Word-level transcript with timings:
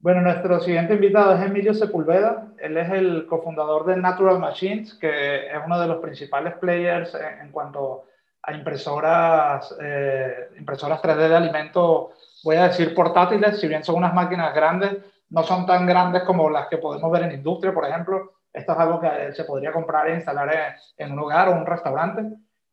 Bueno, 0.00 0.20
nuestro 0.20 0.60
siguiente 0.60 0.94
invitado 0.94 1.34
es 1.34 1.42
Emilio 1.42 1.74
Sepulveda. 1.74 2.52
Él 2.58 2.76
es 2.76 2.88
el 2.90 3.26
cofundador 3.26 3.84
de 3.84 3.96
Natural 3.96 4.38
Machines, 4.38 4.94
que 4.94 5.48
es 5.48 5.58
uno 5.66 5.80
de 5.80 5.88
los 5.88 5.98
principales 6.00 6.54
players 6.54 7.16
en, 7.42 7.50
cuanto 7.50 8.04
a 8.42 8.52
impresoras, 8.52 9.74
eh, 9.80 10.50
impresoras 10.56 11.02
3D 11.02 11.28
de 11.28 11.36
alimentos, 11.36 12.10
voy 12.44 12.56
a 12.56 12.68
decir 12.68 12.94
portátiles, 12.94 13.60
si 13.60 13.66
bien 13.66 13.82
son 13.82 13.96
unas 13.96 14.14
máquinas 14.14 14.54
grandes, 14.54 14.98
no 15.30 15.42
son 15.42 15.66
tan 15.66 15.84
grandes 15.84 16.22
como 16.22 16.48
las 16.48 16.68
que 16.68 16.78
podemos 16.78 17.10
ver 17.10 17.24
en 17.24 17.32
industria, 17.32 17.74
por 17.74 17.84
ejemplo. 17.84 18.34
Esto 18.52 18.72
es 18.72 18.78
algo 18.78 19.00
que 19.00 19.32
se 19.34 19.44
podría 19.44 19.72
comprar 19.72 20.08
e 20.08 20.14
instalar 20.14 20.76
en, 20.96 21.12
un 21.12 21.18
hogar 21.18 21.48
o 21.48 21.56
un 21.56 21.66
restaurante. 21.66 22.22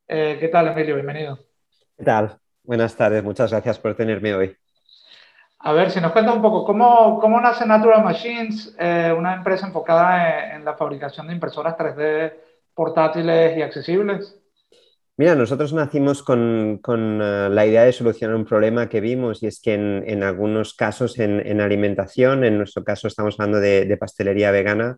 Eh, 0.08 0.38
¿Qué 0.40 0.48
tal, 0.50 0.68
Emilio? 0.68 0.94
Bienvenido. 0.94 1.40
¿Qué 1.98 2.04
tal? 2.04 2.38
Buenas 2.64 2.96
tardes, 2.96 3.24
muchas 3.24 3.50
gracias 3.52 3.80
por 3.80 3.96
tenerme 3.96 4.36
hoy. 4.36 4.58
A 5.68 5.74
ver, 5.74 5.90
si 5.90 6.00
nos 6.00 6.12
cuenta 6.12 6.32
un 6.32 6.44
poco, 6.44 6.64
¿cómo, 6.64 7.20
cómo 7.20 7.42
nace 7.42 7.66
Natural 7.66 8.04
Machines, 8.04 8.76
eh, 8.78 9.12
una 9.18 9.34
empresa 9.34 9.66
enfocada 9.66 10.54
en, 10.56 10.64
la 10.64 10.78
fabricación 10.78 11.26
de 11.26 11.34
impresoras 11.34 11.76
3D 11.76 12.34
portátiles 12.76 13.58
y 13.58 13.64
accesibles? 13.64 14.40
Mira, 15.18 15.34
nosotros 15.34 15.74
nacimos 15.74 16.22
con, 16.22 16.78
con 16.84 17.20
eh, 17.20 17.50
la 17.50 17.66
idea 17.66 17.84
de 17.84 17.94
solucionar 17.94 18.36
un 18.36 18.46
problema 18.46 18.90
que 18.90 19.02
vimos 19.02 19.42
y 19.42 19.48
es 19.48 19.60
que 19.60 19.74
en, 19.74 20.04
en 20.06 20.22
algunos 20.22 20.76
casos 20.76 21.18
en, 21.18 21.40
en, 21.44 21.60
alimentación, 21.60 22.44
en 22.44 22.60
nuestro 22.60 22.84
caso 22.84 23.08
estamos 23.08 23.40
hablando 23.40 23.60
de, 23.60 23.86
de 23.86 23.98
pastelería 23.98 24.52
vegana, 24.52 24.98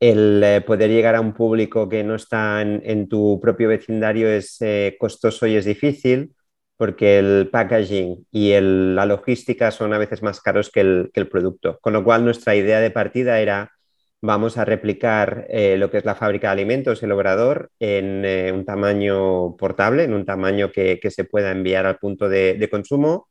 el 0.00 0.42
eh, 0.42 0.62
poder 0.62 0.90
llegar 0.90 1.14
a 1.14 1.20
un 1.20 1.32
público 1.32 1.88
que 1.88 2.02
no 2.02 2.16
está 2.16 2.60
en, 2.60 3.08
tu 3.08 3.38
propio 3.40 3.68
vecindario 3.68 4.28
es 4.28 4.58
costoso 4.98 5.46
y 5.46 5.54
es 5.54 5.64
difícil 5.64 6.34
porque 6.76 7.18
el 7.18 7.48
packaging 7.50 8.26
y 8.30 8.52
la 8.60 9.06
logística 9.06 9.70
son 9.70 9.92
a 9.94 9.98
veces 9.98 10.22
más 10.22 10.40
caros 10.40 10.70
que 10.70 10.80
el, 10.80 11.28
producto. 11.30 11.78
Con 11.80 11.92
lo 11.92 12.04
cual 12.04 12.24
nuestra 12.24 12.54
idea 12.56 12.80
de 12.80 12.90
partida 12.90 13.40
era 13.40 13.72
vamos 14.20 14.56
a 14.58 14.64
replicar 14.64 15.46
eh, 15.48 15.76
lo 15.76 15.90
que 15.90 15.98
es 15.98 16.04
la 16.04 16.14
fábrica 16.14 16.48
de 16.48 16.52
alimentos, 16.52 17.02
el 17.02 17.12
obrador, 17.12 17.70
en 17.80 18.24
eh, 18.24 18.52
un 18.52 18.64
tamaño 18.64 19.56
portable, 19.56 20.04
en 20.04 20.14
un 20.14 20.24
tamaño 20.24 20.70
que, 20.72 21.00
se 21.10 21.24
pueda 21.24 21.50
enviar 21.50 21.86
al 21.86 21.98
punto 21.98 22.28
de, 22.28 22.68
consumo. 22.70 23.28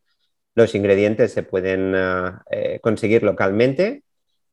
Los 0.56 0.76
ingredientes 0.76 1.32
se 1.34 1.44
pueden 1.44 1.96
ah, 1.96 2.44
eh, 2.52 2.80
conseguir 2.82 3.24
localmente 3.24 4.04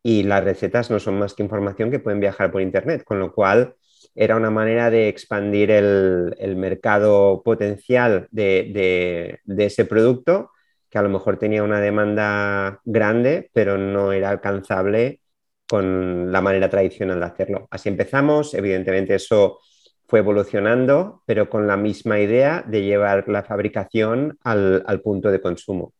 y 0.02 0.22
las 0.22 0.44
recetas 0.44 0.90
no 0.90 1.00
son 1.00 1.18
más 1.18 1.34
que 1.34 1.42
información 1.42 1.90
que 1.90 1.98
pueden 1.98 2.20
viajar 2.20 2.50
por 2.52 2.62
Internet, 2.62 3.04
con 3.04 3.18
lo 3.18 3.32
cual 3.32 3.74
era 4.20 4.34
una 4.34 4.50
manera 4.50 4.90
de 4.90 5.08
expandir 5.08 5.70
el, 5.70 6.56
mercado 6.56 7.40
potencial 7.44 8.26
de, 8.32 9.38
ese 9.46 9.84
producto, 9.84 10.50
que 10.90 10.98
a 10.98 11.02
lo 11.02 11.08
mejor 11.08 11.38
tenía 11.38 11.62
una 11.62 11.80
demanda 11.80 12.80
grande, 12.84 13.48
pero 13.52 13.78
no 13.78 14.10
era 14.12 14.30
alcanzable 14.30 15.20
con 15.68 16.32
la 16.32 16.40
manera 16.40 16.68
tradicional 16.68 17.20
de 17.20 17.26
hacerlo. 17.26 17.68
Así 17.70 17.88
empezamos, 17.88 18.54
evidentemente 18.54 19.14
eso 19.14 19.60
fue 20.08 20.18
evolucionando, 20.18 21.22
pero 21.24 21.48
con 21.48 21.68
la 21.68 21.76
misma 21.76 22.18
idea 22.18 22.64
de 22.66 22.82
llevar 22.82 23.28
la 23.28 23.44
fabricación 23.44 24.36
al, 24.42 25.00
punto 25.00 25.30
de 25.30 25.40
consumo. 25.40 25.92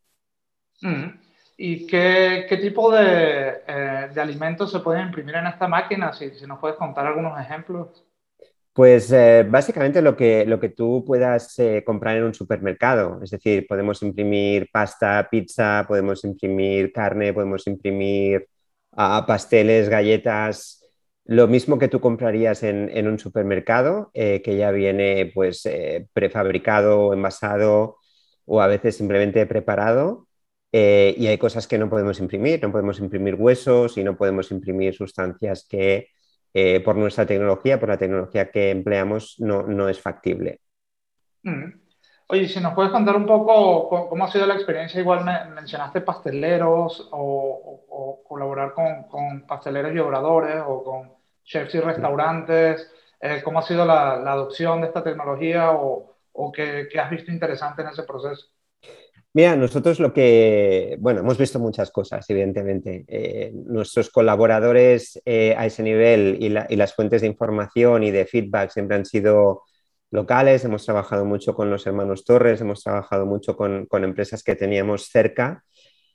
Mm. 0.81 1.07
¿Y 1.57 1.87
qué, 1.87 2.59
tipo 2.61 2.91
de, 2.91 3.63
eh, 3.69 4.11
de, 4.13 4.21
alimentos 4.21 4.73
se 4.73 4.81
pueden 4.81 5.07
imprimir 5.07 5.37
en 5.37 5.47
esta 5.47 5.69
máquina? 5.69 6.13
Si, 6.13 6.31
si 6.31 6.47
nos 6.47 6.59
puedes 6.59 6.77
contar 6.77 7.07
algunos 7.07 7.39
ejemplos. 7.39 8.08
Pues 8.79 9.11
eh, 9.11 9.45
básicamente 9.51 10.01
lo 10.01 10.17
que, 10.17 10.47
lo 10.47 10.61
que 10.61 10.69
tú 10.69 11.03
puedas 11.05 11.59
eh, 11.59 11.83
comprar 11.84 12.17
en 12.17 12.23
un 12.23 12.33
supermercado, 12.33 13.19
es 13.25 13.31
decir, 13.31 13.67
podemos 13.67 14.01
imprimir 14.05 14.69
pasta, 14.73 15.27
pizza, 15.29 15.84
podemos 15.89 16.23
imprimir 16.23 16.93
carne, 16.93 17.34
podemos 17.34 17.67
imprimir 17.67 18.47
ah, 18.93 19.25
pasteles, 19.27 19.89
galletas, 19.89 20.84
lo 21.25 21.49
mismo 21.49 21.77
que 21.77 21.89
tú 21.89 22.01
comprarías 22.01 22.62
en, 22.62 23.09
un 23.09 23.19
supermercado, 23.19 24.12
eh, 24.15 24.43
que 24.43 24.56
ya 24.56 24.71
viene 24.71 25.33
pues 25.34 25.69
prefabricado, 26.12 27.12
envasado 27.12 27.97
o 28.45 28.60
a 28.62 28.69
veces 28.69 28.97
simplemente 28.97 29.45
preparado. 29.47 30.28
y 30.71 31.27
hay 31.27 31.39
cosas 31.39 31.66
que 31.66 31.78
no 31.78 31.91
podemos 31.91 32.21
imprimir, 32.21 32.62
no 32.62 32.71
podemos 32.71 33.00
imprimir 33.00 33.34
huesos 33.34 33.99
y 33.99 34.05
no 34.05 34.16
podemos 34.16 34.53
imprimir 34.53 34.95
sustancias 34.95 35.66
que 35.69 36.10
eh, 36.54 36.81
por 36.81 36.97
nuestra 36.97 37.26
tecnología, 37.26 37.78
por 37.78 37.88
la 37.88 37.98
tecnología 37.98 38.50
que 38.50 38.70
empleamos, 38.70 39.36
no, 39.38 39.62
no 39.62 39.88
es 39.88 40.00
factible. 40.00 40.60
Mm. 41.42 41.72
Oye, 42.31 42.47
si 42.47 42.60
nos 42.60 42.75
puedes 42.75 42.92
contar 42.92 43.16
un 43.16 43.26
poco 43.26 44.09
cómo 44.09 44.25
ha 44.25 44.31
sido 44.31 44.47
la 44.47 44.54
experiencia, 44.54 45.00
igual 45.00 45.25
mencionaste 45.54 46.03
pasteleros 46.03 47.09
o, 47.10 48.22
colaborar 48.26 48.75
con, 48.75 49.04
con, 49.04 49.47
pasteleros 49.47 49.94
y 49.94 49.98
obradores 49.98 50.62
o 50.66 50.84
con 50.84 51.12
chefs 51.42 51.75
y 51.75 51.81
restaurantes, 51.81 52.92
eh, 53.20 53.41
cómo 53.42 53.60
ha 53.60 53.62
sido 53.62 53.86
la, 53.86 54.16
la, 54.16 54.32
adopción 54.32 54.82
de 54.82 54.88
esta 54.88 55.03
tecnología 55.03 55.72
o, 55.72 56.16
o 56.32 56.53
qué, 56.53 56.86
qué 56.92 57.00
has 57.00 57.10
visto 57.10 57.32
interesante 57.32 57.80
en 57.80 57.88
ese 57.88 58.03
proceso. 58.03 58.48
Mira, 59.38 59.54
nosotros 59.54 60.00
lo 60.00 60.12
que, 60.12 60.97
bueno, 60.99 61.21
hemos 61.21 61.38
visto 61.38 61.60
muchas 61.60 61.93
cosas, 61.93 62.28
evidentemente. 62.28 63.04
Eh, 63.06 63.53
nuestros 63.54 64.10
colaboradores 64.10 65.22
eh, 65.25 65.54
a 65.56 65.65
ese 65.65 65.84
nivel 65.84 66.38
y, 66.41 66.49
las 66.49 66.93
fuentes 66.93 67.21
de 67.21 67.28
información 67.28 68.03
y 68.03 68.10
de 68.10 68.27
feedback 68.27 68.71
siempre 68.71 68.97
han 68.97 69.06
sido 69.06 69.62
locales. 70.10 70.65
Hemos 70.65 70.84
trabajado 70.84 71.25
mucho 71.25 71.54
con 71.54 71.71
los 71.71 71.87
hermanos 71.87 72.25
Torres, 72.25 72.60
hemos 72.62 72.82
trabajado 72.82 73.27
mucho 73.27 73.56
con, 73.56 73.87
empresas 74.03 74.43
que 74.43 74.56
teníamos 74.56 75.04
cerca 75.06 75.62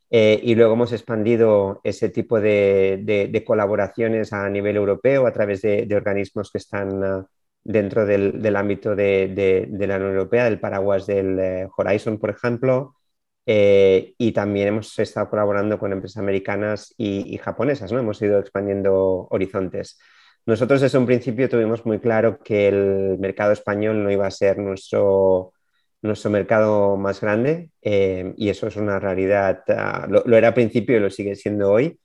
eh, 0.09 0.41
y 0.43 0.55
luego 0.55 0.73
hemos 0.73 0.91
expandido 0.91 1.79
ese 1.85 2.09
tipo 2.09 2.41
de, 2.41 3.43
colaboraciones 3.47 4.33
a 4.33 4.49
nivel 4.49 4.75
europeo 4.75 5.27
a 5.27 5.31
través 5.31 5.61
de, 5.61 5.87
organismos 5.95 6.51
que 6.51 6.57
están 6.57 7.01
ah, 7.05 7.25
dentro 7.63 8.05
del, 8.05 8.55
ámbito 8.57 8.97
de, 8.97 9.69
la 9.79 9.95
Unión 9.95 10.11
Europea, 10.11 10.43
del 10.43 10.59
paraguas 10.59 11.07
del 11.07 11.69
Horizon, 11.77 12.17
por 12.19 12.29
ejemplo. 12.29 12.97
Eh, 13.45 14.13
y 14.17 14.31
también 14.31 14.69
hemos 14.69 14.97
estado 14.99 15.29
colaborando 15.29 15.77
con 15.77 15.91
empresas 15.91 16.17
americanas 16.17 16.93
y, 16.97 17.37
japonesas, 17.37 17.91
¿no? 17.91 17.99
Hemos 17.99 18.21
ido 18.21 18.39
expandiendo 18.39 19.27
horizontes. 19.29 19.99
Nosotros 20.45 20.81
desde 20.81 20.97
un 20.97 21.05
principio 21.05 21.49
tuvimos 21.49 21.85
muy 21.85 21.99
claro 21.99 22.39
que 22.39 22.67
el 22.69 23.17
mercado 23.19 23.51
español 23.51 24.03
no 24.03 24.11
iba 24.11 24.27
a 24.27 24.31
ser 24.31 24.57
nuestro, 24.59 25.53
nuestro 26.01 26.31
mercado 26.31 26.97
más 26.97 27.21
grande 27.21 27.71
eh, 27.81 28.33
y 28.37 28.49
eso 28.49 28.67
es 28.67 28.75
una 28.77 28.99
realidad, 28.99 29.63
ah, 29.69 30.07
lo, 30.09 30.23
era 30.37 30.49
al 30.49 30.53
principio 30.53 30.97
y 30.97 30.99
lo 30.99 31.09
sigue 31.09 31.35
siendo 31.35 31.71
hoy, 31.71 31.99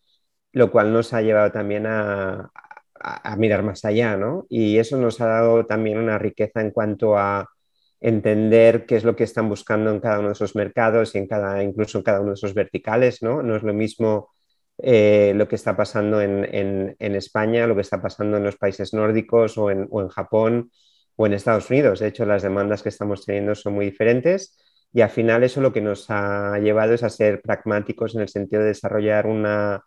lo 0.52 0.70
cual 0.70 0.92
nos 0.92 1.12
ha 1.14 1.22
llevado 1.22 1.52
también 1.52 1.86
a, 1.86 2.50
a, 3.00 3.32
a 3.32 3.36
mirar 3.36 3.62
más 3.62 3.84
allá, 3.84 4.16
¿no? 4.16 4.46
Y 4.48 4.78
eso 4.78 4.96
nos 4.98 5.20
ha 5.20 5.26
dado 5.26 5.66
también 5.66 5.98
una 5.98 6.18
riqueza 6.18 6.60
en 6.60 6.70
cuanto 6.72 7.16
a 7.18 7.48
entender 8.00 8.86
qué 8.86 8.96
es 8.96 9.04
lo 9.04 9.16
que 9.16 9.24
están 9.24 9.48
buscando 9.48 9.90
en 9.90 10.00
cada 10.00 10.18
uno 10.18 10.28
de 10.28 10.34
esos 10.34 10.54
mercados 10.54 11.14
y 11.14 11.18
en 11.18 11.26
cada, 11.26 11.62
incluso 11.62 11.98
en 11.98 12.04
cada 12.04 12.20
uno 12.20 12.30
de 12.30 12.34
esos 12.34 12.54
verticales, 12.54 13.22
¿no? 13.22 13.42
No 13.42 13.56
es 13.56 13.62
lo 13.62 13.74
mismo 13.74 14.30
eh, 14.78 15.32
lo 15.34 15.48
que 15.48 15.56
está 15.56 15.76
pasando 15.76 16.20
en, 16.22 16.96
España, 17.00 17.66
lo 17.66 17.74
que 17.74 17.80
está 17.80 18.00
pasando 18.00 18.36
en 18.36 18.44
los 18.44 18.56
países 18.56 18.94
nórdicos 18.94 19.58
o 19.58 19.70
en, 19.70 19.88
Japón 20.08 20.70
o 21.16 21.26
en 21.26 21.32
Estados 21.32 21.68
Unidos. 21.70 22.00
De 22.00 22.08
hecho, 22.08 22.24
las 22.26 22.42
demandas 22.42 22.82
que 22.82 22.88
estamos 22.90 23.24
teniendo 23.26 23.54
son 23.54 23.74
muy 23.74 23.86
diferentes 23.86 24.56
y 24.92 25.00
al 25.00 25.10
final 25.10 25.42
eso 25.44 25.60
lo 25.60 25.72
que 25.72 25.80
nos 25.80 26.06
ha 26.10 26.58
llevado 26.60 26.94
es 26.94 27.02
a 27.02 27.10
ser 27.10 27.42
pragmáticos 27.42 28.14
en 28.14 28.22
el 28.22 28.28
sentido 28.28 28.62
de 28.62 28.68
desarrollar 28.68 29.26
una, 29.26 29.82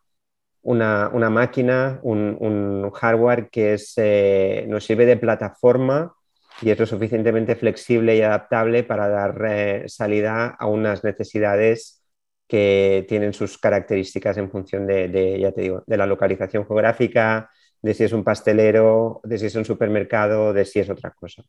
una, 0.61 1.29
máquina, 1.29 1.99
un, 2.03 2.91
hardware 2.91 3.49
que 3.49 3.73
es, 3.75 3.93
eh, 3.97 4.65
nos 4.67 4.85
sirve 4.85 5.05
de 5.05 5.17
plataforma 5.17 6.13
y 6.61 6.69
es 6.69 6.79
lo 6.79 6.85
suficientemente 6.85 7.55
flexible 7.55 8.15
y 8.15 8.21
adaptable 8.21 8.83
para 8.83 9.07
dar 9.07 9.41
eh, 9.47 9.83
salida 9.87 10.55
a 10.59 10.67
unas 10.67 11.03
necesidades 11.03 12.03
que 12.47 13.05
tienen 13.07 13.33
sus 13.33 13.57
características 13.57 14.37
en 14.37 14.51
función 14.51 14.85
de, 14.85 15.39
ya 15.39 15.53
te 15.53 15.61
digo, 15.61 15.83
de 15.87 15.97
la 15.97 16.05
localización 16.05 16.67
geográfica, 16.67 17.49
de 17.81 17.93
si 17.93 18.03
es 18.03 18.11
un 18.11 18.25
pastelero, 18.25 19.21
de 19.23 19.37
si 19.37 19.45
es 19.45 19.55
un 19.55 19.63
supermercado, 19.63 20.51
de 20.51 20.65
si 20.65 20.79
es 20.79 20.89
otra 20.89 21.11
cosa. 21.11 21.43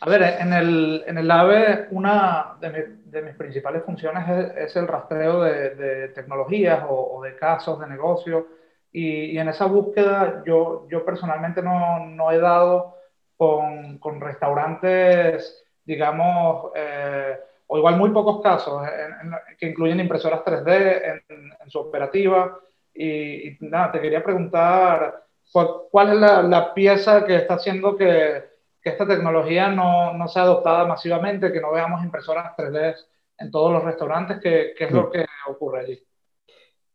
A 0.00 0.10
ver, 0.10 0.22
en 0.40 0.52
el, 0.52 1.04
en 1.06 1.16
el 1.16 1.30
AVE 1.30 1.88
una 1.90 2.56
de, 2.60 3.22
mis 3.22 3.34
principales 3.34 3.82
funciones 3.82 4.54
es, 4.56 4.76
el 4.76 4.86
rastreo 4.86 5.42
de, 5.42 6.08
tecnologías 6.08 6.84
o, 6.88 7.22
de 7.22 7.34
casos 7.36 7.80
de 7.80 7.86
negocio 7.86 8.46
y, 8.92 9.38
en 9.38 9.48
esa 9.48 9.64
búsqueda 9.64 10.42
yo, 10.46 10.86
yo 10.90 11.04
personalmente 11.04 11.62
no, 11.62 12.06
no 12.06 12.30
he 12.30 12.38
dado 12.38 12.95
con, 13.36 13.98
con 13.98 14.20
restaurantes, 14.20 15.64
digamos, 15.84 16.72
eh, 16.74 17.36
o 17.66 17.78
igual 17.78 17.96
muy 17.96 18.10
pocos 18.10 18.42
casos, 18.42 18.82
que 19.58 19.66
incluyen 19.66 20.00
impresoras 20.00 20.44
3D 20.44 21.22
en, 21.28 21.70
su 21.70 21.80
operativa. 21.80 22.58
Y, 22.94 23.56
nada, 23.60 23.92
te 23.92 24.00
quería 24.00 24.22
preguntar, 24.22 25.24
¿cuál, 25.52 26.12
es 26.12 26.16
la, 26.16 26.42
la, 26.42 26.72
pieza 26.72 27.24
que 27.24 27.36
está 27.36 27.54
haciendo 27.54 27.96
que, 27.96 28.44
que 28.80 28.90
esta 28.90 29.06
tecnología 29.06 29.68
no, 29.68 30.14
no, 30.14 30.28
sea 30.28 30.42
adoptada 30.42 30.86
masivamente, 30.86 31.52
que 31.52 31.60
no 31.60 31.72
veamos 31.72 32.04
impresoras 32.04 32.56
3D 32.56 32.94
en 33.38 33.50
todos 33.50 33.72
los 33.72 33.84
restaurantes? 33.84 34.38
¿Qué, 34.40 34.74
qué 34.78 34.84
es 34.84 34.90
lo 34.92 35.08
mm. 35.08 35.10
que 35.10 35.26
ocurre 35.48 35.80
allí? 35.80 36.06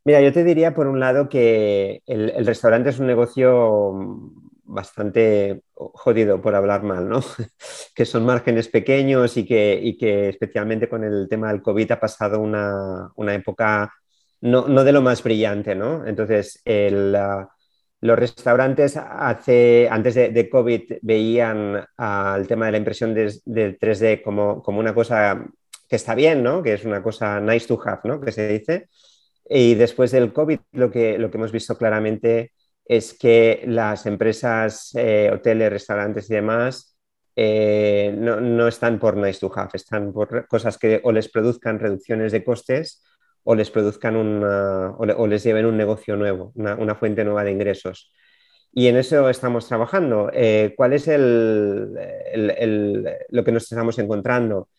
Mira, 0.04 0.22
yo 0.22 0.34
te 0.34 0.44
diría 0.44 0.74
por 0.74 0.88
un 0.88 1.00
lado 1.00 1.30
que 1.30 2.02
el, 2.08 2.46
restaurante 2.46 2.90
es 2.90 3.00
un 3.00 3.06
negocio 3.06 3.94
bastante 4.71 5.63
jodido 5.73 6.41
por 6.41 6.56
hablar 6.56 6.83
mal, 6.83 7.07
¿no? 7.07 7.19
que 7.95 8.06
son 8.06 8.25
márgenes 8.25 8.68
pequeños 8.68 9.38
y 9.38 9.45
que, 9.45 9.95
que, 10.00 10.29
especialmente 10.29 10.89
con 10.89 11.03
el 11.03 11.27
tema 11.29 11.51
del 11.51 11.62
COVID 11.62 11.91
ha 11.91 12.00
pasado 12.00 12.39
una, 12.39 13.12
época 13.33 13.94
no, 14.41 14.83
de 14.83 14.91
lo 14.91 15.01
más 15.01 15.23
brillante, 15.23 15.75
¿no? 15.75 16.06
Entonces, 16.06 16.62
los 16.65 18.19
restaurantes 18.19 18.97
hace, 18.97 19.88
antes 19.89 20.15
de, 20.15 20.50
COVID 20.50 20.94
veían 21.01 21.85
al 21.97 22.47
tema 22.47 22.65
de 22.65 22.71
la 22.71 22.77
impresión 22.79 23.13
del 23.13 23.77
3D 23.79 24.23
como, 24.23 24.63
como 24.63 24.79
una 24.79 24.94
cosa 24.94 25.45
que 25.88 25.95
está 25.95 26.15
bien, 26.15 26.41
¿no? 26.41 26.63
Que 26.63 26.73
es 26.73 26.85
una 26.85 27.03
cosa 27.03 27.39
nice 27.39 27.68
to 27.68 27.79
have, 27.85 28.01
¿no? 28.06 28.19
Que 28.19 28.31
se 28.31 28.47
dice 28.47 28.88
y 29.53 29.75
después 29.75 30.12
del 30.12 30.31
COVID 30.31 30.59
lo 30.71 30.89
que, 30.89 31.18
lo 31.18 31.29
que 31.29 31.38
hemos 31.38 31.51
visto 31.51 31.77
claramente 31.77 32.53
es 32.86 33.13
que 33.13 33.63
las 33.68 34.06
empresas, 34.06 34.92
eh, 34.95 35.30
hoteles, 35.33 35.72
restaurantes 35.72 36.30
y 36.30 36.33
demás 36.36 36.98
eh, 37.36 38.13
no, 38.18 38.42
no, 38.42 38.68
están 38.68 39.00
por 39.00 39.16
nice 39.16 39.39
to 39.39 39.51
have, 39.56 39.69
están 39.74 40.12
por 40.12 40.48
cosas 40.48 40.78
que 40.78 41.00
o 41.04 41.12
les 41.12 41.30
produzcan 41.30 41.80
reducciones 41.80 42.31
de 42.31 42.44
costes 42.44 43.04
o 43.44 43.56
les 43.56 43.72
produzcan 43.72 44.16
una, 44.16 44.92
o, 44.98 45.28
les 45.28 45.44
lleven 45.44 45.66
un 45.66 45.78
negocio 45.78 46.16
nuevo, 46.16 46.51
una, 46.56 46.75
una, 46.75 46.95
fuente 46.95 47.24
nueva 47.24 47.44
de 47.44 47.51
ingresos. 47.51 48.12
Y 48.74 48.88
en 48.88 48.98
eso 48.98 49.30
estamos 49.30 49.68
trabajando. 49.68 50.30
Eh, 50.33 50.74
¿Cuál 50.78 50.94
es 50.94 51.07
el, 51.07 51.98
el, 52.33 53.10
lo 53.30 53.44
que 53.44 53.51
nos 53.51 53.63
estamos 53.63 53.98
encontrando? 54.00 54.69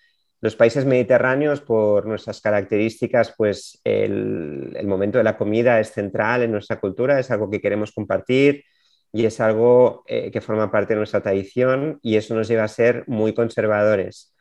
Los 0.42 0.56
países 0.56 0.84
mediterráneos, 0.84 1.60
por 1.60 2.04
nuestras 2.04 2.40
características, 2.40 3.32
pues 3.38 3.80
el, 3.84 4.76
momento 4.86 5.18
de 5.18 5.24
la 5.24 5.36
comida 5.36 5.78
es 5.78 5.92
central 5.92 6.42
en 6.42 6.50
nuestra 6.50 6.80
cultura, 6.80 7.20
es 7.20 7.30
algo 7.30 7.48
que 7.48 7.60
queremos 7.60 7.92
compartir 7.92 8.64
y 9.12 9.24
es 9.24 9.38
algo 9.38 10.02
eh, 10.08 10.32
que 10.32 10.40
forma 10.40 10.68
parte 10.72 10.94
de 10.94 10.98
nuestra 10.98 11.22
tradición 11.22 12.00
y 12.02 12.16
eso 12.16 12.34
nos 12.34 12.48
lleva 12.48 12.64
a 12.64 12.68
ser 12.68 13.04
muy 13.06 13.34
conservadores. 13.34 14.34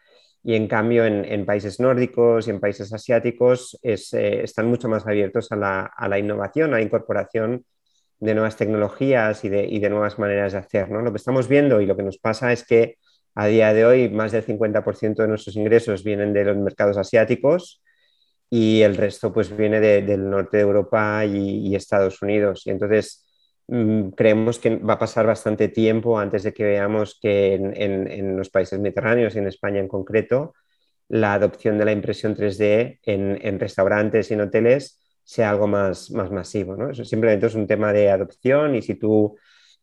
Y 0.44 0.56
en 0.56 0.68
cambio, 0.68 1.06
en, 1.06 1.45
países 1.45 1.80
nórdicos 1.80 2.48
y 2.48 2.50
en 2.50 2.59
países 2.59 2.92
asiáticos 2.92 3.77
eh, 3.83 4.42
están 4.44 4.65
mucho 4.65 4.89
más 4.89 5.06
abiertos 5.06 5.51
a 5.51 5.56
la, 5.56 6.18
innovación, 6.18 6.74
a 6.74 6.77
la 6.77 6.81
incorporación 6.81 7.63
de 8.19 8.33
nuevas 8.33 8.57
tecnologías 8.57 9.45
y 9.45 9.50
de, 9.50 9.89
nuevas 9.92 10.18
maneras 10.18 10.53
de 10.53 10.57
hacer. 10.57 10.89
Lo 10.89 11.12
que 11.12 11.18
estamos 11.18 11.48
viendo 11.48 11.80
y 11.80 11.86
lo 11.86 11.95
que 11.95 12.01
nos 12.01 12.18
pasa 12.18 12.51
es 12.51 12.65
que 12.65 12.98
a 13.36 13.48
día 13.48 13.74
de 13.74 13.86
hoy, 13.86 14.10
más 14.10 14.31
del 14.31 14.45
50% 14.45 15.22
de 15.24 15.28
nuestros 15.28 15.56
ingresos 15.56 16.04
vienen 16.04 16.33
de 16.33 16.45
los 16.45 16.57
mercados 16.57 16.98
asiáticos 16.98 17.81
y 18.50 18.81
el 18.81 18.98
resto 18.98 19.31
pues 19.31 19.56
viene 19.56 19.80
del 19.80 20.30
norte 20.30 20.57
de 20.57 20.63
Europa 20.63 21.25
y, 21.25 21.74
Estados 21.74 22.22
Unidos. 22.22 22.63
Y 22.66 22.72
entonces 22.72 23.25
mm, 23.68 24.10
creemos 24.10 24.60
que 24.60 24.75
va 24.75 24.94
a 24.95 25.00
pasar 25.00 25.25
bastante 25.25 25.69
tiempo 25.69 26.19
antes 26.19 26.44
de 26.44 26.54
que 26.54 26.66
veamos 26.66 27.18
que 27.22 27.54
en, 27.56 28.38
los 28.38 28.50
países 28.50 28.78
mediterráneos 28.80 29.36
y 29.36 29.39
en 29.39 29.48
España 29.48 29.80
en 29.80 29.88
concreto, 29.88 30.54
la 31.07 31.34
adopción 31.34 31.77
de 31.77 31.86
la 31.86 31.94
impresión 31.94 32.36
3D 32.36 33.00
en, 33.04 33.60
restaurantes 33.60 34.30
y 34.31 34.34
en 34.34 34.42
hoteles 34.42 35.00
sea 35.24 35.50
algo 35.50 35.68
más, 35.68 36.12
más 36.12 36.30
masivo. 36.31 36.75
¿no? 36.75 36.89
Eso 36.89 37.06
simplemente 37.06 37.48
es 37.48 37.56
un 37.56 37.68
tema 37.68 37.94
de 37.94 38.10
adopción 38.10 38.75
y 38.75 38.81
si 38.81 38.95
tú 38.95 39.38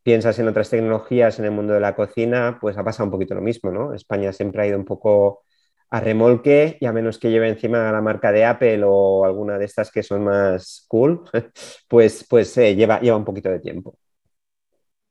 piensas 0.08 0.38
en 0.38 0.48
otras 0.48 0.70
tecnologías 0.70 1.38
en 1.38 1.44
el 1.44 1.50
mundo 1.50 1.74
de 1.74 1.80
la 1.80 1.94
cocina, 1.94 2.56
pues 2.58 2.78
ha 2.78 2.82
pasado 2.82 3.04
un 3.04 3.10
poquito 3.10 3.34
lo 3.34 3.42
mismo, 3.42 3.70
¿no? 3.70 3.92
España 3.92 4.32
siempre 4.32 4.62
ha 4.62 4.66
ido 4.66 4.78
un 4.78 4.86
poco 4.86 5.42
a 5.90 6.00
remolque 6.00 6.78
y 6.80 6.86
a 6.86 6.94
menos 6.94 7.18
que 7.18 7.30
lleve 7.30 7.46
encima 7.46 7.92
la 7.92 8.00
marca 8.00 8.32
de 8.32 8.42
Apple 8.42 8.80
o 8.86 9.26
alguna 9.26 9.58
de 9.58 9.66
estas 9.66 9.92
que 9.92 10.02
son 10.02 10.24
más 10.24 10.86
cool, 10.88 11.24
pues, 11.88 12.26
pues 12.26 12.56
eh, 12.56 12.74
lleva, 12.74 13.00
lleva 13.00 13.18
un 13.18 13.24
poquito 13.26 13.50
de 13.50 13.60
tiempo. 13.60 13.98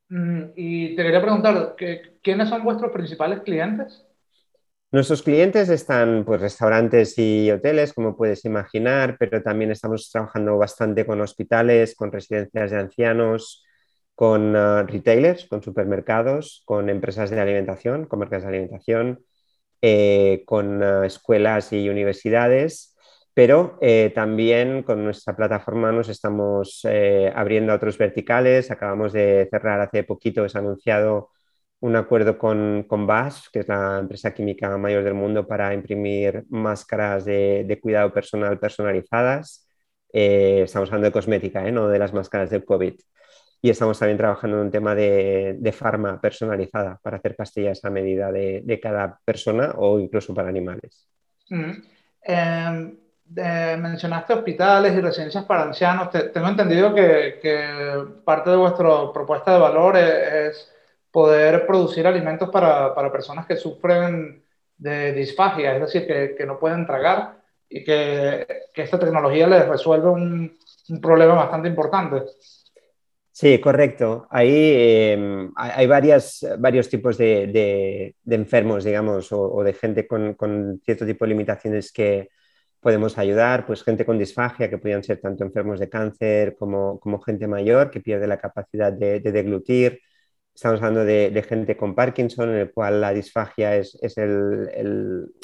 Mm, 0.10 0.46
y 0.56 0.96
te 0.96 1.04
quería 1.04 1.22
preguntar, 1.22 1.76
¿quiénes 2.24 2.50
son 2.50 2.64
vuestros 2.64 2.92
principales 2.92 3.42
clientes? 3.42 4.04
Nuestros 4.92 5.22
clientes 5.22 5.70
están 5.70 6.26
pues 6.26 6.42
restaurantes 6.42 7.20
y 7.20 7.52
hoteles, 7.52 7.94
como 7.94 8.18
puedes 8.18 8.46
imaginar, 8.46 9.16
pero 9.20 9.44
también 9.44 9.70
estamos 9.70 10.10
trabajando 10.10 10.58
bastante 10.58 11.06
con 11.06 11.22
hospitales, 11.22 11.94
con 11.94 12.12
residencias 12.12 12.72
de 12.72 12.80
ancianos, 12.80 13.64
con 14.18 14.56
uh, 14.56 14.84
retailers, 14.88 15.46
con 15.46 15.62
supermercados, 15.62 16.64
con 16.66 16.90
empresas 16.90 17.30
de 17.30 17.40
alimentación, 17.40 18.08
con 18.08 18.20
de 18.28 18.36
alimentación, 18.36 19.24
eh, 19.80 20.44
con 20.48 20.82
uh, 20.82 21.04
escuelas 21.04 21.72
y 21.72 21.88
universidades, 21.88 22.98
pero 23.36 23.78
eh, 23.80 24.12
también 24.16 24.82
con 24.82 25.04
nuestra 25.04 25.36
plataforma 25.36 25.92
nos 25.92 26.10
estamos 26.10 26.82
eh, 26.90 27.32
abriendo 27.36 27.72
a 27.72 27.76
otros 27.76 28.00
verticales. 28.00 28.72
Acabamos 28.72 29.14
de 29.14 29.48
cerrar 29.52 29.82
hace 29.82 30.04
poquito, 30.04 30.50
se 30.50 30.58
ha 30.58 30.62
anunciado 30.62 31.30
un 31.80 31.96
acuerdo 31.96 32.40
con, 32.40 32.86
con 32.90 33.06
BASF, 33.06 33.50
que 33.54 33.60
es 33.60 33.68
la 33.68 34.00
empresa 34.00 34.34
química 34.34 34.76
mayor 34.80 35.04
del 35.04 35.14
mundo, 35.14 35.48
para 35.48 35.76
imprimir 35.76 36.44
máscaras 36.50 37.24
de, 37.26 37.66
de 37.68 37.80
cuidado 37.80 38.12
personal 38.12 38.60
personalizadas. 38.60 39.68
estamos 40.12 40.90
hablando 40.90 41.06
de 41.08 41.12
cosmética, 41.12 41.70
no 41.72 41.88
de 41.88 42.00
las 42.00 42.14
máscaras 42.14 42.50
del 42.50 42.66
COVID 42.66 42.96
y 43.62 43.70
estamos 43.70 43.98
también 43.98 44.18
trabajando 44.18 44.58
en 44.58 44.64
un 44.64 44.72
tema 44.72 44.94
de, 44.94 45.56
de 45.58 45.72
farma 45.72 46.22
personalizada 46.22 47.00
para 47.02 47.18
hacer 47.18 47.36
pastillas 47.36 47.84
a 47.84 47.90
medida 47.90 48.32
de, 48.32 48.62
de 48.64 48.80
cada 48.80 49.20
persona 49.26 49.74
o 49.78 50.00
incluso 50.00 50.34
para 50.34 50.50
animales. 50.50 51.08
Mm. 51.50 51.72
Em, 52.22 52.98
mencionaste 53.80 54.34
hospitales 54.34 54.94
y 54.94 55.02
residencias 55.02 55.46
para 55.46 55.64
ancianos. 55.64 56.10
tengo 56.12 56.48
entendido 56.48 56.94
que, 56.94 57.40
que, 57.42 58.06
parte 58.24 58.50
de 58.50 58.56
vuestra 58.56 59.12
propuesta 59.14 59.54
de 59.54 59.60
valor 59.60 59.98
es, 59.98 60.72
poder 61.12 61.66
producir 61.66 62.06
alimentos 62.06 62.50
para, 62.50 62.94
para, 62.94 63.12
personas 63.12 63.46
que 63.46 63.56
sufren 63.56 64.44
de 64.78 65.14
disfagia, 65.14 65.76
es 65.76 65.82
decir, 65.82 66.06
que, 66.06 66.36
que 66.38 66.46
no 66.46 66.60
pueden 66.60 66.86
tragar 66.86 67.38
y 67.68 67.84
que, 67.84 68.46
que, 68.74 68.84
esta 68.84 69.00
tecnología 69.00 69.48
les 69.48 69.68
resuelve 69.68 70.10
un, 70.10 70.58
un 70.90 71.02
problema 71.02 71.34
bastante 71.34 71.68
importante. 71.70 72.24
Sí, 73.40 73.60
correcto. 73.60 74.28
Ahí 74.32 75.12
em, 75.14 75.52
hay 75.56 75.86
varias, 75.86 76.44
varios 76.58 76.90
tipos 76.90 77.20
de, 77.20 78.16
enfermos, 78.26 78.84
digamos, 78.84 79.32
o, 79.32 79.64
de 79.64 79.74
gente 79.74 80.08
con, 80.08 80.82
cierto 80.84 81.06
tipo 81.06 81.24
de 81.24 81.30
limitaciones 81.30 81.92
que 81.92 82.30
podemos 82.80 83.16
ayudar, 83.20 83.68
pues 83.68 83.84
gente 83.84 84.06
con 84.06 84.18
disfagia, 84.18 84.70
que 84.72 84.80
podrían 84.80 85.04
ser 85.04 85.20
tanto 85.22 85.44
enfermos 85.44 85.80
de 85.80 85.88
cáncer 85.88 86.56
como, 86.58 87.00
gente 87.24 87.48
mayor 87.48 87.92
que 87.92 88.00
pierde 88.00 88.26
la 88.26 88.40
capacidad 88.40 88.92
de, 88.92 89.20
deglutir. 89.20 90.02
Estamos 90.56 90.82
hablando 90.82 91.06
de, 91.06 91.46
gente 91.48 91.78
con 91.78 91.94
Parkinson, 91.94 92.50
en 92.50 92.56
el 92.58 92.72
cual 92.74 93.02
la 93.02 93.14
disfagia 93.14 93.76
es, 93.76 94.00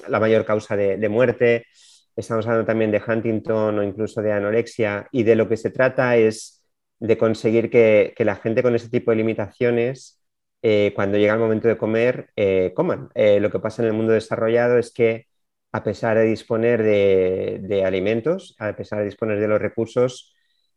la 0.07 0.19
mayor 0.19 0.45
causa 0.45 0.75
de 0.75 1.09
muerte. 1.09 1.67
Estamos 2.15 2.47
hablando 2.47 2.65
también 2.65 2.89
de 2.91 3.03
Huntington 3.07 3.77
o 3.77 3.83
incluso 3.83 4.21
de 4.23 4.31
anorexia. 4.31 5.07
Y 5.11 5.21
de 5.23 5.35
lo 5.35 5.47
que 5.47 5.57
se 5.57 5.69
trata 5.69 6.17
es 6.17 6.62
de 7.03 7.17
conseguir 7.17 7.69
que, 7.69 8.15
la 8.19 8.37
gente 8.37 8.63
con 8.63 8.75
ese 8.75 8.89
tipo 8.89 9.11
de 9.11 9.17
limitaciones, 9.17 10.21
eh, 10.61 10.93
cuando 10.95 11.17
llega 11.17 11.33
el 11.33 11.39
momento 11.39 11.67
de 11.67 11.77
comer, 11.77 12.29
eh, 12.37 12.71
coman. 12.75 13.09
Eh, 13.15 13.39
lo 13.41 13.51
que 13.51 13.59
pasa 13.59 13.81
en 13.83 13.89
el 13.89 13.93
mundo 13.93 14.13
desarrollado 14.13 14.77
es 14.77 14.93
que 14.93 15.27
a 15.73 15.83
pesar 15.83 16.17
de 16.17 16.23
disponer 16.25 16.81
de, 16.83 17.83
alimentos, 17.85 18.55
a 18.59 18.73
pesar 18.75 18.99
de 18.99 19.05
disponer 19.05 19.39
de 19.39 19.47
los 19.49 19.61
recursos, 19.61 20.33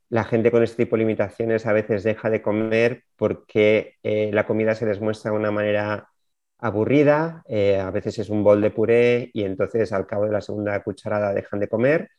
la 0.09 0.25
gente 0.25 0.51
con 0.51 0.63
este 0.65 0.85
tipo 0.85 0.97
de 0.97 1.01
limitaciones 1.03 1.67
a 1.67 1.73
veces 1.73 2.03
deja 2.05 2.31
de 2.31 2.43
comer 2.43 3.05
porque 3.17 3.97
la 4.03 4.47
comida 4.47 4.75
se 4.75 4.87
les 4.87 5.01
muestra 5.01 5.31
de 5.31 5.37
una 5.37 5.51
manera 5.53 6.09
aburrida, 6.59 7.45
a 7.49 7.91
veces 7.91 8.19
es 8.19 8.31
un 8.31 8.43
bol 8.45 8.61
de 8.63 8.71
puré 8.71 9.31
y 9.35 9.45
entonces 9.45 9.93
al 9.93 10.07
cabo 10.07 10.25
de 10.27 10.33
la 10.33 10.41
segunda 10.41 10.83
cucharada 10.83 11.35
dejan 11.35 11.61
de 11.61 11.69
comer 11.69 12.11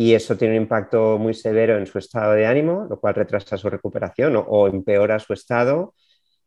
y 0.00 0.14
eso 0.14 0.36
tiene 0.36 0.56
un 0.56 0.62
impacto 0.62 1.18
muy 1.18 1.34
severo 1.34 1.76
en 1.76 1.86
su 1.86 1.98
estado 1.98 2.34
de 2.34 2.46
ánimo, 2.46 2.86
lo 2.88 3.00
cual 3.00 3.16
retrasa 3.16 3.56
su 3.58 3.68
recuperación 3.68 4.36
o, 4.36 4.68
empeora 4.68 5.18
su 5.18 5.32
estado 5.32 5.94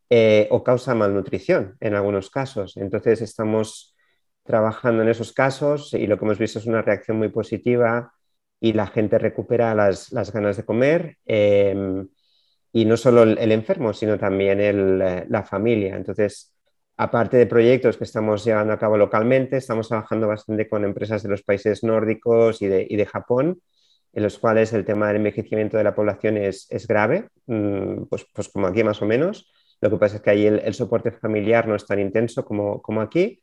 eh, 0.09 0.47
o 0.51 0.63
causa 0.63 0.95
malnutrición 0.95 1.75
en 1.81 1.95
algunos 1.95 2.29
casos. 2.29 2.77
Entonces 2.77 3.21
estamos 3.21 3.93
trabajando 4.43 5.03
en 5.03 5.09
esos 5.09 5.33
casos 5.33 5.93
y 5.93 6.07
lo 6.07 6.17
que 6.17 6.25
hemos 6.25 6.39
visto 6.39 6.59
es 6.59 6.65
una 6.65 6.81
reacción 6.81 7.17
muy 7.17 7.27
positiva 7.27 8.13
y 8.61 8.71
la 8.73 8.87
gente 8.87 9.19
recupera 9.19 9.75
las, 9.75 10.11
ganas 10.31 10.55
de 10.55 10.65
comer 10.65 11.17
em, 11.25 12.07
y 12.71 12.85
no 12.85 12.95
solo 12.95 13.23
el, 13.23 13.51
enfermo, 13.51 13.93
sino 13.93 14.17
también 14.17 14.97
la 15.29 15.43
familia. 15.43 15.97
Entonces, 15.97 16.53
Aparte 16.97 17.37
de 17.37 17.47
proyectos 17.47 17.97
que 17.97 18.03
estamos 18.03 18.45
llevando 18.45 18.73
a 18.73 18.79
cabo 18.79 18.97
localmente, 18.97 19.57
estamos 19.57 19.87
trabajando 19.87 20.27
bastante 20.27 20.69
con 20.69 20.83
empresas 20.85 21.23
de 21.23 21.29
los 21.29 21.41
países 21.41 21.83
nórdicos 21.83 22.61
y 22.61 22.67
de, 22.67 23.05
Japón, 23.05 23.59
en 24.13 24.23
los 24.23 24.37
cuales 24.37 24.73
el 24.73 24.85
tema 24.85 25.07
del 25.07 25.17
envejecimiento 25.17 25.77
de 25.77 25.83
la 25.83 25.95
población 25.95 26.37
es, 26.37 26.67
grave, 26.87 27.29
mm, 27.47 28.03
pues, 28.09 28.25
pues, 28.33 28.49
como 28.49 28.67
aquí 28.67 28.83
más 28.83 29.01
o 29.01 29.05
menos. 29.05 29.51
Lo 29.81 29.89
que 29.89 29.97
pasa 29.97 30.17
es 30.17 30.21
que 30.21 30.29
ahí 30.29 30.45
el, 30.45 30.73
soporte 30.75 31.11
familiar 31.11 31.67
no 31.67 31.75
es 31.75 31.85
tan 31.87 31.99
intenso 31.99 32.45
como, 32.45 32.81
como, 32.81 33.01
aquí. 33.01 33.41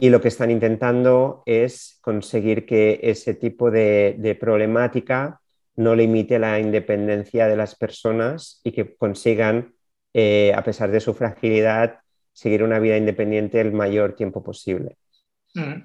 Y 0.00 0.10
lo 0.10 0.20
que 0.20 0.28
están 0.28 0.50
intentando 0.50 1.42
es 1.46 1.98
conseguir 2.02 2.66
que 2.66 3.00
ese 3.02 3.34
tipo 3.34 3.70
de, 3.70 4.36
problemática 4.40 5.40
no 5.76 5.94
limite 5.94 6.38
la 6.38 6.58
independencia 6.60 7.46
de 7.48 7.56
las 7.56 7.74
personas 7.74 8.60
y 8.64 8.72
que 8.72 8.96
consigan, 8.96 9.74
eh, 10.12 10.52
a 10.54 10.62
pesar 10.62 10.90
de 10.90 11.00
su 11.00 11.14
fragilidad, 11.14 12.01
seguir 12.32 12.62
una 12.62 12.78
vida 12.78 12.96
independiente 12.96 13.60
el 13.60 13.72
mayor 13.72 14.14
tiempo 14.14 14.42
posible. 14.42 14.96
Mm. 15.54 15.82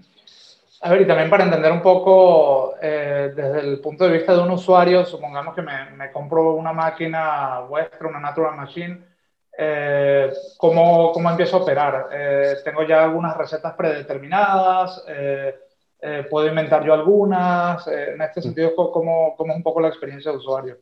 A 0.81 0.91
ver, 0.91 1.01
y 1.01 1.07
también 1.07 1.29
para 1.29 1.43
entender 1.43 1.71
un 1.71 1.81
poco 1.81 2.75
eh, 2.81 3.33
desde 3.35 3.59
el 3.61 3.79
punto 3.79 4.05
de 4.05 4.13
vista 4.13 4.33
de 4.33 4.41
un 4.41 4.51
usuario, 4.51 5.05
supongamos 5.05 5.55
que 5.55 5.63
me, 5.63 6.11
compro 6.11 6.53
una 6.53 6.71
máquina 6.71 7.61
vuestra, 7.61 8.07
una 8.07 8.19
Natural 8.19 8.55
Machine, 8.55 9.03
eh, 9.57 10.31
¿cómo, 10.57 11.11
¿cómo, 11.11 11.31
empiezo 11.31 11.57
a 11.57 11.61
operar? 11.61 12.09
¿Tengo 12.63 12.83
ya 12.83 13.03
algunas 13.03 13.35
recetas 13.35 13.73
predeterminadas? 13.73 15.03
¿Puedo 16.29 16.47
inventar 16.47 16.85
yo 16.85 16.93
algunas? 16.93 17.87
en 17.87 18.21
este 18.21 18.39
mm. 18.39 18.43
sentido, 18.43 18.75
¿cómo, 18.75 19.35
¿cómo 19.35 19.51
es 19.51 19.57
un 19.57 19.63
poco 19.63 19.81
la 19.81 19.87
experiencia 19.87 20.31
de 20.31 20.37
usuario? 20.37 20.77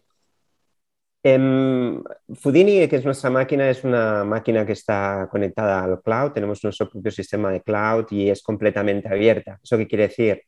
Em, 1.28 2.04
Fudini, 2.36 2.88
que 2.88 2.98
es 2.98 3.04
nuestra 3.04 3.32
máquina, 3.32 3.68
es 3.68 3.84
una 3.84 4.24
máquina 4.24 4.64
que 4.64 4.74
está 4.74 5.28
conectada 5.32 5.84
al 5.84 6.00
cloud. 6.04 6.34
Tenemos 6.34 6.64
nuestro 6.64 6.88
propio 6.88 7.12
sistema 7.12 7.52
de 7.52 7.62
cloud 7.62 8.06
y 8.12 8.30
es 8.30 8.44
completamente 8.44 9.08
abierta. 9.10 9.60
¿Eso 9.64 9.76
qué 9.76 9.88
quiere 9.88 10.04
decir? 10.08 10.44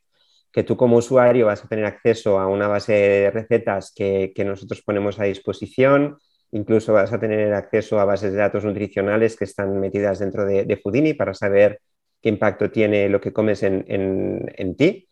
Que 0.52 0.62
tú 0.64 0.78
como 0.78 0.98
usuario 0.98 1.48
vas 1.48 1.66
a 1.66 1.68
tener 1.68 1.86
acceso 1.86 2.40
a 2.40 2.48
una 2.48 2.68
base 2.68 2.94
de 2.94 3.32
recetas 3.32 3.92
que, 3.96 4.32
nosotros 4.46 4.84
ponemos 4.84 5.20
a 5.20 5.24
disposición. 5.24 6.20
Incluso 6.52 6.94
vas 6.94 7.12
a 7.12 7.20
tener 7.20 7.56
acceso 7.56 8.00
a 8.00 8.06
bases 8.06 8.34
de 8.34 8.38
datos 8.38 8.64
nutricionales 8.64 9.36
que 9.36 9.46
están 9.46 9.80
metidas 9.80 10.20
dentro 10.20 10.46
de, 10.46 10.80
Foodini 10.84 11.16
para 11.16 11.34
saber 11.34 11.82
qué 12.22 12.30
impacto 12.30 12.70
tiene 12.70 13.10
lo 13.10 13.20
que 13.20 13.34
comes 13.34 13.64
en 13.64 14.76
ti 14.78 15.08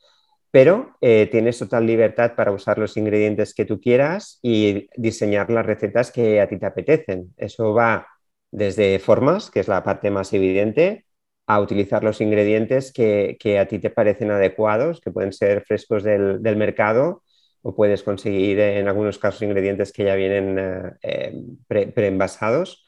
pero 0.51 0.95
eh, 1.01 1.27
tienes 1.31 1.59
total 1.59 1.85
libertad 1.85 2.33
para 2.35 2.51
usar 2.51 2.77
los 2.77 2.95
ingredientes 2.97 3.53
que 3.53 3.65
tú 3.65 3.81
quieras 3.81 4.39
y 4.41 4.87
diseñar 4.95 5.49
las 5.49 5.65
recetas 5.65 6.11
que 6.11 6.39
a 6.39 6.47
ti 6.47 6.57
te 6.57 6.65
apetecen. 6.65 7.33
Eso 7.37 7.73
va 7.73 8.07
desde 8.51 8.99
formas, 8.99 9.51
que 9.51 9.59
es 9.59 9.67
la 9.67 9.83
parte 9.83 10.09
más 10.11 10.31
evidente, 10.33 11.05
a 11.47 11.59
utilizar 11.59 12.03
los 12.03 12.21
ingredientes 12.21 12.91
que, 12.91 13.59
a 13.59 13.67
ti 13.67 13.79
te 13.79 13.89
parecen 13.89 14.31
adecuados, 14.31 15.01
que 15.01 15.11
pueden 15.11 15.33
ser 15.33 15.63
frescos 15.65 16.03
del, 16.03 16.39
mercado 16.55 17.23
o 17.61 17.75
puedes 17.75 18.03
conseguir 18.03 18.59
en 18.59 18.87
algunos 18.87 19.19
casos 19.19 19.41
ingredientes 19.41 19.91
que 19.91 20.05
ya 20.05 20.15
vienen 20.15 20.57
eh, 20.57 21.39
eh, 21.69 21.91
preenvasados. 21.93 22.85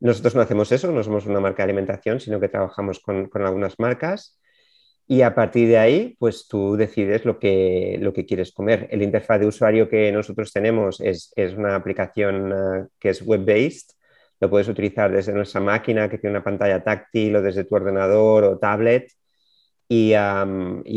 Nosotros 0.00 0.34
no 0.34 0.40
hacemos 0.40 0.72
eso, 0.72 0.90
no 0.90 1.02
somos 1.02 1.26
una 1.26 1.40
marca 1.40 1.58
de 1.58 1.64
alimentación, 1.64 2.20
sino 2.20 2.40
que 2.40 2.48
trabajamos 2.48 3.00
con 3.00 3.28
algunas 3.34 3.78
marcas 3.78 4.39
y 5.10 5.22
a 5.22 5.34
partir 5.34 5.66
de 5.66 5.76
ahí, 5.76 6.16
pues 6.20 6.46
tú 6.46 6.76
decides 6.76 7.24
lo 7.24 7.40
que, 7.40 7.98
lo 8.00 8.12
que 8.12 8.24
quieres 8.24 8.52
comer. 8.52 8.86
El 8.92 9.02
interfaz 9.02 9.40
de 9.40 9.48
usuario 9.48 9.88
que 9.88 10.12
nosotros 10.12 10.52
tenemos 10.52 11.00
es, 11.00 11.32
es 11.34 11.52
una 11.54 11.74
aplicación 11.74 12.52
uh, 12.52 12.88
que 12.96 13.08
es 13.08 13.20
web-based. 13.20 13.90
Lo 14.38 14.48
puedes 14.48 14.68
utilizar 14.68 15.10
desde 15.10 15.32
nuestra 15.32 15.60
máquina 15.60 16.08
que 16.08 16.18
tiene 16.18 16.36
una 16.36 16.44
pantalla 16.44 16.84
táctil 16.84 17.34
o 17.34 17.42
desde 17.42 17.64
tu 17.64 17.74
ordenador 17.74 18.44
o 18.44 18.58
tablet. 18.60 19.10
Y, 19.88 20.14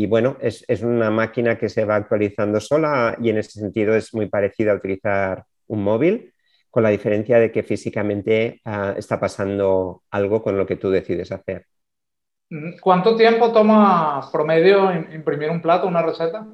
bueno, 0.06 0.36
es, 0.40 0.64
es, 0.68 0.82
una 0.82 1.10
máquina 1.10 1.58
que 1.58 1.68
se 1.68 1.84
va 1.84 1.96
actualizando 1.96 2.60
sola 2.60 3.18
y 3.20 3.30
en 3.30 3.38
ese 3.38 3.58
sentido 3.58 3.96
es 3.96 4.14
muy 4.14 4.26
parecida 4.26 4.70
a 4.70 4.76
utilizar 4.76 5.44
un 5.66 5.82
móvil, 5.82 6.32
con 6.70 6.84
la 6.84 6.90
diferencia 6.90 7.40
de 7.40 7.50
que 7.50 7.64
físicamente 7.64 8.60
uh, 8.64 8.96
está 8.96 9.18
pasando 9.18 10.04
algo 10.12 10.40
con 10.40 10.56
lo 10.56 10.66
que 10.66 10.76
tú 10.76 10.90
decides 10.90 11.32
hacer. 11.32 11.66
¿Cuánto 12.80 13.16
tiempo 13.16 13.52
toma 13.52 14.28
promedio 14.30 14.92
imprimir 14.92 15.50
un 15.50 15.60
plato, 15.60 15.86
una 15.86 16.02
receta? 16.02 16.46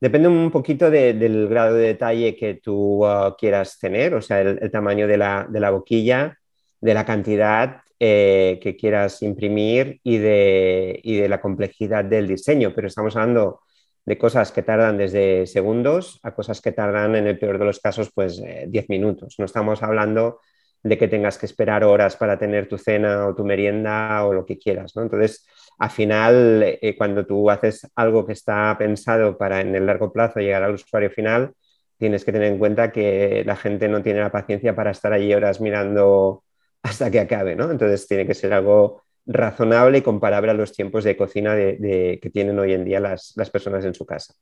Depende 0.00 0.28
un 0.28 0.50
poquito 0.50 0.90
del 0.90 1.48
grado 1.48 1.74
de 1.74 1.88
detalle 1.88 2.36
que 2.36 2.54
tú 2.54 3.04
uh, 3.04 3.34
quieras 3.36 3.78
tener, 3.78 4.14
o 4.14 4.22
sea, 4.22 4.40
el, 4.40 4.70
tamaño 4.70 5.08
de 5.08 5.16
la, 5.16 5.70
boquilla, 5.72 6.38
de 6.80 6.94
la 6.94 7.04
cantidad 7.04 7.82
eh, 7.98 8.60
que 8.62 8.76
quieras 8.76 9.22
imprimir 9.22 10.00
y 10.04 10.18
de, 10.18 11.00
de, 11.02 11.28
la 11.28 11.40
complejidad 11.40 12.04
del 12.04 12.28
diseño. 12.28 12.72
Pero 12.74 12.86
estamos 12.86 13.16
hablando 13.16 13.62
de 14.06 14.16
cosas 14.16 14.52
que 14.52 14.62
tardan 14.62 14.96
desde 14.96 15.46
segundos 15.46 16.20
a 16.22 16.32
cosas 16.32 16.60
que 16.60 16.72
tardan, 16.72 17.16
en 17.16 17.26
el 17.26 17.38
peor 17.38 17.58
de 17.58 17.64
los 17.64 17.80
casos, 17.80 18.10
pues 18.14 18.40
10 18.40 18.72
eh, 18.72 18.86
minutos. 18.88 19.34
No 19.38 19.44
estamos 19.44 19.82
hablando 19.82 20.40
de 20.82 20.98
que 20.98 21.08
tengas 21.08 21.38
que 21.38 21.46
esperar 21.46 21.84
horas 21.84 22.16
para 22.16 22.38
tener 22.38 22.68
tu 22.68 22.78
cena 22.78 23.26
o 23.26 23.34
tu 23.34 23.44
merienda 23.44 24.24
o 24.24 24.32
lo 24.32 24.46
que 24.46 24.58
quieras, 24.58 24.94
¿no? 24.96 25.02
Entonces, 25.02 25.46
al 25.78 25.90
final, 25.90 26.78
eh, 26.80 26.94
cuando 26.96 27.26
tú 27.26 27.50
haces 27.50 27.86
algo 27.94 28.26
que 28.26 28.32
está 28.32 28.76
pensado 28.78 29.36
para 29.36 29.60
en 29.60 29.74
el 29.74 29.86
largo 29.86 30.12
plazo 30.12 30.40
llegar 30.40 30.62
al 30.62 30.74
usuario 30.74 31.10
final, 31.10 31.52
tienes 31.98 32.24
que 32.24 32.32
tener 32.32 32.52
en 32.52 32.58
cuenta 32.58 32.92
que 32.92 33.42
la 33.44 33.56
gente 33.56 33.88
no 33.88 34.02
tiene 34.02 34.20
la 34.20 34.30
paciencia 34.30 34.74
para 34.74 34.92
estar 34.92 35.12
allí 35.12 35.34
horas 35.34 35.60
mirando 35.60 36.44
hasta 36.82 37.10
que 37.10 37.20
acabe, 37.20 37.56
¿no? 37.56 37.70
Entonces, 37.70 38.06
tiene 38.06 38.26
que 38.26 38.34
ser 38.34 38.52
algo 38.52 39.02
razonable 39.28 39.98
y 39.98 40.02
comparable 40.02 40.50
a 40.50 40.54
los 40.54 40.72
tiempos 40.72 41.04
de 41.04 41.16
cocina 41.16 41.54
de, 41.54 42.18
que 42.20 42.30
tienen 42.30 42.58
hoy 42.58 42.72
en 42.72 42.84
día 42.84 42.98
las, 42.98 43.34
personas 43.52 43.84
en 43.84 43.94
su 43.94 44.06
casa. 44.06 44.34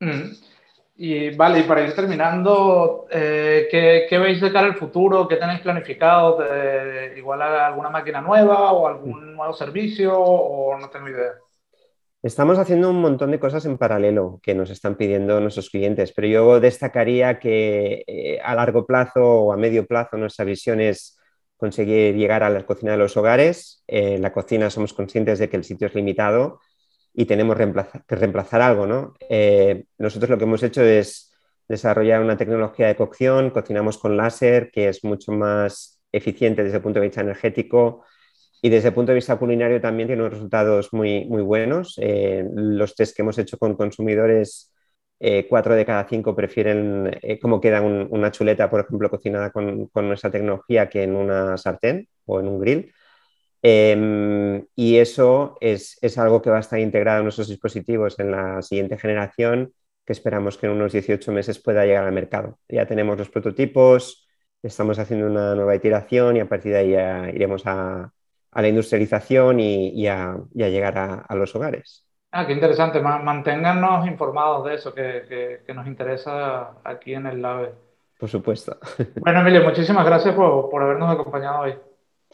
Mm. 0.00 0.32
Y 0.94 1.30
vale, 1.34 1.60
y 1.60 1.62
para 1.62 1.82
ir 1.82 1.94
terminando, 1.94 3.06
eh, 3.10 3.66
¿qué, 3.70 4.18
veis 4.18 4.40
de 4.40 4.52
cara 4.52 4.66
al 4.66 4.76
futuro? 4.76 5.26
¿Qué 5.26 5.36
tenéis 5.36 5.60
planificado? 5.60 6.44
¿Igual 7.16 7.42
alguna 7.42 7.90
máquina 7.90 8.20
nueva 8.20 8.72
o 8.72 8.86
algún 8.86 9.34
nuevo 9.34 9.54
servicio 9.54 10.18
o 10.18 10.78
no 10.78 10.90
tengo 10.90 11.08
idea? 11.08 11.32
Estamos 12.22 12.56
haciendo 12.56 12.88
un 12.88 13.00
montón 13.00 13.32
de 13.32 13.40
cosas 13.40 13.66
en 13.66 13.78
paralelo 13.78 14.38
que 14.44 14.54
nos 14.54 14.70
están 14.70 14.94
pidiendo 14.94 15.40
nuestros 15.40 15.70
clientes, 15.70 16.12
pero 16.12 16.28
yo 16.28 16.60
destacaría 16.60 17.40
que 17.40 18.04
eh, 18.06 18.38
a 18.40 18.54
largo 18.54 18.86
plazo 18.86 19.20
o 19.24 19.52
a 19.52 19.56
medio 19.56 19.88
plazo 19.88 20.16
nuestra 20.16 20.44
visión 20.44 20.80
es 20.80 21.18
conseguir 21.56 22.14
llegar 22.14 22.44
a 22.44 22.50
la 22.50 22.64
cocina 22.64 22.92
de 22.92 22.98
los 22.98 23.16
hogares. 23.16 23.82
En 23.88 24.22
la 24.22 24.32
cocina 24.32 24.70
somos 24.70 24.92
conscientes 24.92 25.40
de 25.40 25.48
que 25.48 25.56
el 25.56 25.64
sitio 25.64 25.88
es 25.88 25.96
limitado 25.96 26.60
y 27.14 27.26
tenemos 27.26 27.56
que 27.56 28.16
reemplazar 28.16 28.62
algo, 28.62 28.86
¿no? 28.86 29.14
Eh, 29.28 29.84
nosotros 29.98 30.30
lo 30.30 30.38
que 30.38 30.44
hemos 30.44 30.62
hecho 30.62 30.82
es 30.82 31.32
desarrollar 31.68 32.22
una 32.22 32.36
tecnología 32.36 32.86
de 32.88 32.96
cocción, 32.96 33.50
cocinamos 33.50 33.98
con 33.98 34.16
láser, 34.16 34.70
que 34.70 34.88
es 34.88 35.04
mucho 35.04 35.32
más 35.32 36.00
eficiente 36.10 36.62
desde 36.62 36.76
el 36.76 36.82
punto 36.82 37.00
de 37.00 37.06
vista 37.06 37.20
energético 37.20 38.04
y 38.62 38.68
desde 38.68 38.88
el 38.88 38.94
punto 38.94 39.12
de 39.12 39.16
vista 39.16 39.36
culinario 39.38 39.80
también 39.80 40.08
tiene 40.08 40.22
unos 40.22 40.34
resultados 40.34 40.92
muy, 40.92 41.24
muy 41.26 41.42
buenos. 41.42 41.98
Eh, 42.00 42.44
los 42.54 42.94
test 42.94 43.14
que 43.16 43.22
hemos 43.22 43.38
hecho 43.38 43.58
con 43.58 43.74
consumidores, 43.74 44.72
eh, 45.20 45.46
cuatro 45.48 45.74
de 45.74 45.84
cada 45.84 46.06
cinco 46.08 46.34
prefieren 46.34 47.18
cómo 47.40 47.60
queda 47.60 47.80
una 47.82 48.30
chuleta, 48.32 48.70
por 48.70 48.80
ejemplo, 48.80 49.10
cocinada 49.10 49.50
con, 49.50 49.86
con 49.88 50.08
nuestra 50.08 50.30
tecnología 50.30 50.88
que 50.88 51.02
en 51.02 51.14
una 51.14 51.56
sartén 51.56 52.08
o 52.26 52.40
en 52.40 52.48
un 52.48 52.58
grill. 52.60 52.92
Em, 53.62 54.66
y 54.74 54.96
eso 54.98 55.56
es, 55.60 55.96
algo 56.18 56.42
que 56.42 56.50
va 56.50 56.56
a 56.56 56.60
estar 56.60 56.80
integrado 56.80 57.18
en 57.18 57.24
nuestros 57.24 57.48
dispositivos 57.48 58.18
en 58.18 58.32
la 58.32 58.60
siguiente 58.60 58.98
generación, 58.98 59.72
que 60.04 60.12
esperamos 60.12 60.58
que 60.58 60.66
en 60.66 60.72
unos 60.72 60.92
18 60.92 61.30
meses 61.30 61.62
pueda 61.62 61.86
llegar 61.86 62.04
al 62.04 62.12
mercado. 62.12 62.58
Ya 62.68 62.86
tenemos 62.86 63.16
los 63.16 63.30
prototipos, 63.30 64.26
estamos 64.62 64.98
haciendo 64.98 65.26
una 65.26 65.54
nueva 65.54 65.76
iteración 65.76 66.36
y 66.36 66.40
a 66.40 66.48
partir 66.48 66.72
de 66.72 66.78
ahí 66.78 66.90
ya 66.90 67.30
iremos 67.30 67.62
a, 67.66 68.12
la 68.52 68.68
industrialización 68.68 69.60
y, 69.60 70.08
a, 70.08 70.36
llegar 70.54 70.98
a, 70.98 71.34
los 71.36 71.54
hogares. 71.54 72.04
Ah, 72.32 72.46
qué 72.46 72.52
interesante. 72.54 73.00
Manténgannos 73.00 74.06
informados 74.08 74.66
de 74.66 74.74
eso, 74.74 74.92
que, 74.92 75.62
nos 75.72 75.86
interesa 75.86 76.72
aquí 76.82 77.14
en 77.14 77.26
el 77.26 77.40
LAVE. 77.40 77.72
Por 78.18 78.28
supuesto. 78.28 78.76
Bueno, 79.20 79.40
Emilio, 79.40 79.62
muchísimas 79.62 80.04
gracias 80.04 80.34
por, 80.34 80.68
por 80.68 80.82
habernos 80.82 81.10
acompañado 81.10 81.60
hoy. 81.60 81.74